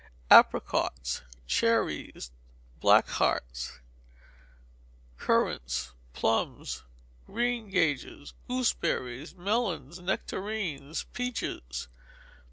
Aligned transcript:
Apricots, 0.31 1.21
cherries 1.45 2.31
(black 2.79 3.07
heart), 3.07 3.79
currants, 5.19 5.91
plums, 6.13 6.81
greengages, 7.27 8.33
gooseberries, 8.47 9.35
melons, 9.35 9.99
nectarines, 9.99 11.03
peaches. 11.13 11.87